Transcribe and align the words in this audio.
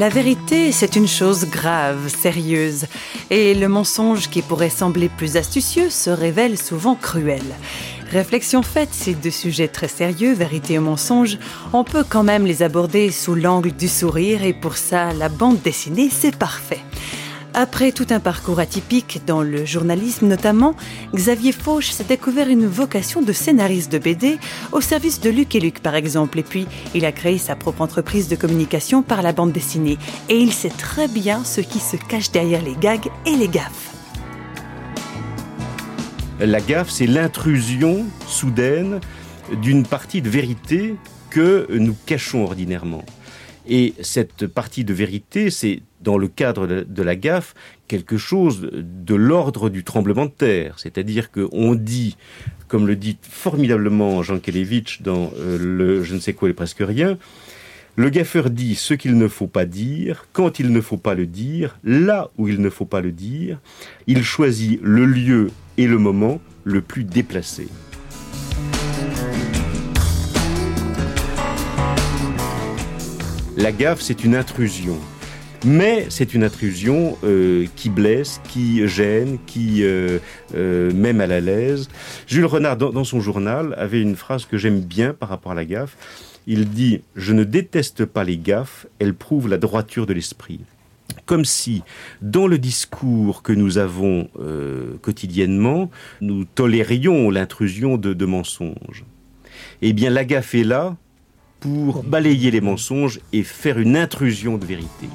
La 0.00 0.08
vérité, 0.08 0.72
c'est 0.72 0.96
une 0.96 1.06
chose 1.06 1.44
grave, 1.44 2.08
sérieuse, 2.08 2.86
et 3.28 3.54
le 3.54 3.68
mensonge 3.68 4.30
qui 4.30 4.40
pourrait 4.40 4.70
sembler 4.70 5.10
plus 5.10 5.36
astucieux 5.36 5.90
se 5.90 6.08
révèle 6.08 6.56
souvent 6.56 6.94
cruel. 6.94 7.42
Réflexion 8.10 8.62
faite, 8.62 8.88
ces 8.92 9.12
deux 9.12 9.30
sujets 9.30 9.68
très 9.68 9.88
sérieux, 9.88 10.32
vérité 10.32 10.72
et 10.72 10.78
mensonge, 10.78 11.36
on 11.74 11.84
peut 11.84 12.02
quand 12.08 12.22
même 12.22 12.46
les 12.46 12.62
aborder 12.62 13.10
sous 13.10 13.34
l'angle 13.34 13.72
du 13.72 13.88
sourire 13.88 14.42
et 14.42 14.54
pour 14.54 14.78
ça, 14.78 15.12
la 15.12 15.28
bande 15.28 15.60
dessinée, 15.60 16.08
c'est 16.10 16.34
parfait. 16.34 16.80
Après 17.54 17.90
tout 17.90 18.06
un 18.10 18.20
parcours 18.20 18.60
atypique 18.60 19.22
dans 19.26 19.42
le 19.42 19.64
journalisme 19.64 20.28
notamment, 20.28 20.76
Xavier 21.14 21.52
Fauche 21.52 21.90
s'est 21.90 22.04
découvert 22.04 22.48
une 22.48 22.66
vocation 22.66 23.22
de 23.22 23.32
scénariste 23.32 23.90
de 23.90 23.98
BD 23.98 24.38
au 24.70 24.80
service 24.80 25.20
de 25.20 25.30
Luc 25.30 25.54
et 25.56 25.60
Luc 25.60 25.80
par 25.80 25.96
exemple. 25.96 26.38
Et 26.38 26.42
puis, 26.44 26.66
il 26.94 27.04
a 27.04 27.12
créé 27.12 27.38
sa 27.38 27.56
propre 27.56 27.82
entreprise 27.82 28.28
de 28.28 28.36
communication 28.36 29.02
par 29.02 29.22
la 29.22 29.32
bande 29.32 29.52
dessinée. 29.52 29.98
Et 30.28 30.38
il 30.38 30.52
sait 30.52 30.70
très 30.70 31.08
bien 31.08 31.42
ce 31.44 31.60
qui 31.60 31.80
se 31.80 31.96
cache 31.96 32.30
derrière 32.30 32.62
les 32.62 32.76
gags 32.76 33.08
et 33.26 33.34
les 33.34 33.48
gaffes. 33.48 33.94
La 36.38 36.60
gaffe, 36.60 36.88
c'est 36.88 37.06
l'intrusion 37.06 38.06
soudaine 38.26 39.00
d'une 39.60 39.84
partie 39.84 40.22
de 40.22 40.30
vérité 40.30 40.94
que 41.30 41.66
nous 41.70 41.96
cachons 42.06 42.44
ordinairement. 42.44 43.04
Et 43.68 43.94
cette 44.00 44.46
partie 44.46 44.84
de 44.84 44.94
vérité, 44.94 45.50
c'est 45.50 45.82
dans 46.00 46.18
le 46.18 46.28
cadre 46.28 46.66
de 46.66 47.02
la 47.02 47.16
gaffe 47.16 47.54
quelque 47.88 48.16
chose 48.16 48.70
de 48.72 49.14
l'ordre 49.14 49.68
du 49.68 49.84
tremblement 49.84 50.26
de 50.26 50.30
terre. 50.30 50.74
C'est-à-dire 50.78 51.30
qu'on 51.30 51.74
dit, 51.74 52.16
comme 52.68 52.86
le 52.86 52.96
dit 52.96 53.18
formidablement 53.22 54.22
Jean 54.22 54.38
Kelevitch 54.38 55.02
dans 55.02 55.32
euh, 55.38 55.58
le 55.58 56.02
Je 56.02 56.14
ne 56.14 56.20
sais 56.20 56.32
quoi 56.32 56.48
et 56.48 56.52
presque 56.52 56.80
rien, 56.80 57.18
le 57.96 58.08
gaffeur 58.08 58.48
dit 58.48 58.76
ce 58.76 58.94
qu'il 58.94 59.18
ne 59.18 59.28
faut 59.28 59.48
pas 59.48 59.66
dire, 59.66 60.26
quand 60.32 60.58
il 60.58 60.72
ne 60.72 60.80
faut 60.80 60.96
pas 60.96 61.14
le 61.14 61.26
dire, 61.26 61.76
là 61.84 62.30
où 62.38 62.48
il 62.48 62.60
ne 62.60 62.70
faut 62.70 62.86
pas 62.86 63.00
le 63.00 63.12
dire. 63.12 63.58
Il 64.06 64.22
choisit 64.22 64.80
le 64.82 65.04
lieu 65.04 65.50
et 65.76 65.86
le 65.86 65.98
moment 65.98 66.40
le 66.64 66.80
plus 66.80 67.04
déplacé. 67.04 67.68
La 73.62 73.72
gaffe, 73.72 74.00
c'est 74.00 74.24
une 74.24 74.36
intrusion. 74.36 74.96
Mais 75.66 76.06
c'est 76.08 76.32
une 76.32 76.44
intrusion 76.44 77.18
euh, 77.24 77.66
qui 77.76 77.90
blesse, 77.90 78.40
qui 78.48 78.88
gêne, 78.88 79.36
qui 79.44 79.84
euh, 79.84 80.18
euh, 80.54 80.90
met 80.94 81.12
mal 81.12 81.30
à 81.30 81.40
l'aise. 81.40 81.90
Jules 82.26 82.46
Renard, 82.46 82.78
dans, 82.78 83.04
son 83.04 83.20
journal, 83.20 83.74
avait 83.76 84.00
une 84.00 84.16
phrase 84.16 84.46
que 84.46 84.56
j'aime 84.56 84.80
bien 84.80 85.12
par 85.12 85.28
rapport 85.28 85.52
à 85.52 85.54
la 85.54 85.66
gaffe. 85.66 85.98
Il 86.46 86.70
dit 86.70 87.02
«Je 87.16 87.34
ne 87.34 87.44
déteste 87.44 88.06
pas 88.06 88.24
les 88.24 88.38
gaffes, 88.38 88.86
elles 88.98 89.12
prouvent 89.12 89.48
la 89.48 89.58
droiture 89.58 90.06
de 90.06 90.14
l'esprit» 90.14 90.60
comme 91.26 91.44
si, 91.44 91.82
dans 92.22 92.46
le 92.46 92.58
discours 92.58 93.42
que 93.42 93.52
nous 93.52 93.78
avons 93.78 94.28
quotidiennement, 95.00 95.90
nous 96.20 96.44
tolérions 96.44 97.30
l'intrusion 97.30 97.98
de, 97.98 98.14
de, 98.14 98.26
mensonges. 98.26 99.04
Eh 99.80 99.92
bien, 99.92 100.10
la 100.10 100.24
gaffe 100.24 100.56
est 100.56 100.64
là 100.64 100.96
pour 101.60 102.02
balayer 102.02 102.50
les 102.50 102.60
mensonges 102.60 103.20
et 103.32 103.42
faire 103.42 103.78
une 103.78 103.96
intrusion 103.96 104.56
de 104.56 104.64
vérité. 104.64 105.08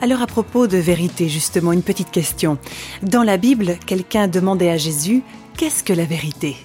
Alors 0.00 0.22
à 0.22 0.26
propos 0.26 0.66
de 0.66 0.76
vérité, 0.76 1.28
justement, 1.28 1.72
une 1.72 1.82
petite 1.82 2.10
question. 2.10 2.58
Dans 3.02 3.24
la 3.24 3.36
Bible, 3.36 3.78
quelqu'un 3.84 4.28
demandait 4.28 4.70
à 4.70 4.76
Jésus, 4.76 5.22
qu'est-ce 5.56 5.82
que 5.82 5.92
la 5.92 6.04
vérité? 6.04 6.56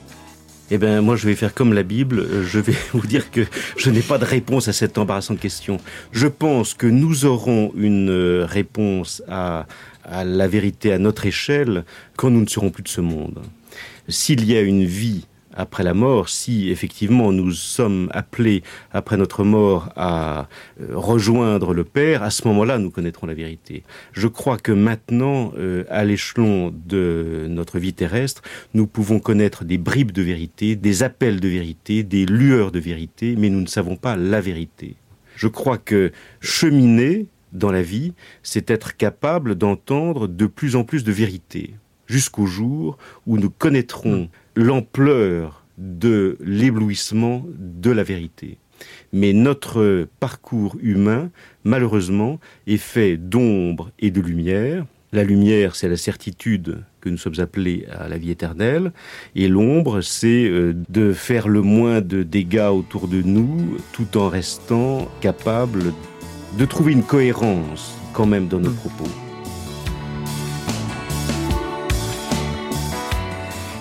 Eh 0.71 0.77
bien, 0.77 1.01
moi, 1.01 1.15
je 1.15 1.27
vais 1.27 1.35
faire 1.35 1.53
comme 1.53 1.73
la 1.73 1.83
Bible. 1.83 2.25
Je 2.43 2.59
vais 2.59 2.75
vous 2.93 3.05
dire 3.05 3.31
que 3.31 3.41
je 3.77 3.89
n'ai 3.89 4.01
pas 4.01 4.17
de 4.17 4.25
réponse 4.25 4.67
à 4.67 4.73
cette 4.73 4.97
embarrassante 4.97 5.39
question. 5.39 5.77
Je 6.11 6.27
pense 6.27 6.73
que 6.73 6.87
nous 6.87 7.25
aurons 7.25 7.71
une 7.75 8.09
euh, 8.09 8.45
réponse 8.45 9.21
à 9.27 9.65
la 10.25 10.47
vérité 10.47 10.91
à 10.91 10.97
notre 10.97 11.25
échelle 11.25 11.85
quand 12.17 12.29
nous 12.29 12.41
ne 12.41 12.49
serons 12.49 12.71
plus 12.71 12.83
de 12.83 12.89
ce 12.89 13.01
monde. 13.01 13.39
S'il 14.09 14.43
y 14.45 14.57
a 14.57 14.61
une 14.61 14.83
vie 14.83 15.25
après 15.53 15.83
la 15.83 15.93
mort, 15.93 16.29
si 16.29 16.69
effectivement 16.69 17.31
nous 17.31 17.51
sommes 17.51 18.09
appelés 18.11 18.63
après 18.91 19.17
notre 19.17 19.43
mort 19.43 19.89
à 19.95 20.47
euh, 20.81 20.87
rejoindre 20.93 21.73
le 21.73 21.83
Père, 21.83 22.23
à 22.23 22.29
ce 22.29 22.47
moment-là, 22.47 22.77
nous 22.79 22.89
connaîtrons 22.89 23.27
la 23.27 23.33
vérité. 23.33 23.83
Je 24.13 24.27
crois 24.27 24.57
que 24.57 24.71
maintenant, 24.71 25.53
euh, 25.57 25.83
à 25.89 26.03
l'échelon 26.03 26.73
de 26.85 27.45
notre 27.49 27.79
vie 27.79 27.93
terrestre, 27.93 28.41
nous 28.73 28.87
pouvons 28.87 29.19
connaître 29.19 29.63
des 29.63 29.77
bribes 29.77 30.11
de 30.11 30.21
vérité, 30.21 30.75
des 30.75 31.03
appels 31.03 31.39
de 31.39 31.47
vérité, 31.47 32.03
des 32.03 32.25
lueurs 32.25 32.71
de 32.71 32.79
vérité, 32.79 33.35
mais 33.37 33.49
nous 33.49 33.61
ne 33.61 33.67
savons 33.67 33.95
pas 33.95 34.15
la 34.15 34.41
vérité. 34.41 34.95
Je 35.35 35.47
crois 35.47 35.77
que 35.77 36.11
cheminer 36.39 37.27
dans 37.51 37.71
la 37.71 37.81
vie, 37.81 38.13
c'est 38.41 38.71
être 38.71 38.97
capable 38.97 39.55
d'entendre 39.55 40.27
de 40.27 40.45
plus 40.47 40.75
en 40.75 40.83
plus 40.83 41.03
de 41.03 41.11
vérité, 41.11 41.75
jusqu'au 42.07 42.45
jour 42.45 42.97
où 43.27 43.37
nous 43.37 43.49
connaîtrons 43.49 44.29
l'ampleur 44.55 45.65
de 45.77 46.37
l'éblouissement 46.41 47.45
de 47.57 47.91
la 47.91 48.03
vérité. 48.03 48.57
Mais 49.11 49.33
notre 49.33 50.07
parcours 50.19 50.75
humain, 50.81 51.29
malheureusement, 51.63 52.39
est 52.67 52.77
fait 52.77 53.17
d'ombre 53.17 53.91
et 53.99 54.11
de 54.11 54.21
lumière. 54.21 54.85
La 55.11 55.23
lumière, 55.23 55.75
c'est 55.75 55.87
la 55.87 55.97
certitude 55.97 56.83
que 56.99 57.09
nous 57.09 57.17
sommes 57.17 57.39
appelés 57.39 57.85
à 57.91 58.07
la 58.07 58.17
vie 58.17 58.31
éternelle, 58.31 58.91
et 59.35 59.47
l'ombre, 59.47 60.01
c'est 60.01 60.45
euh, 60.45 60.73
de 60.89 61.13
faire 61.13 61.47
le 61.47 61.61
moins 61.61 62.01
de 62.01 62.23
dégâts 62.23 62.69
autour 62.71 63.07
de 63.07 63.21
nous, 63.21 63.77
tout 63.91 64.17
en 64.17 64.29
restant 64.29 65.07
capable 65.21 65.93
de 66.57 66.65
trouver 66.65 66.93
une 66.93 67.03
cohérence 67.03 67.95
quand 68.13 68.25
même 68.25 68.47
dans 68.47 68.59
nos 68.59 68.71
propos. 68.71 69.09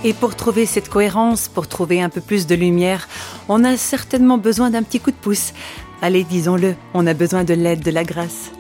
Et 0.05 0.15
pour 0.15 0.35
trouver 0.35 0.67
cette 0.67 0.89
cohérence, 0.89 1.49
pour 1.49 1.69
trouver 1.69 2.03
un 2.03 2.09
peu 2.09 2.21
plus 2.21 2.49
de 2.49 2.57
lumière, 2.57 3.09
on 3.49 3.63
a 3.63 3.77
certainement 3.77 4.37
besoin 4.37 4.71
d'un 4.71 4.83
petit 4.83 4.99
coup 4.99 5.13
de 5.13 5.17
pouce. 5.17 5.53
Allez, 6.01 6.25
disons-le, 6.25 6.75
on 6.93 7.07
a 7.07 7.15
besoin 7.15 7.45
de 7.45 7.55
l'aide 7.55 7.85
de 7.85 7.93
la 7.93 8.03
grâce. 8.03 8.51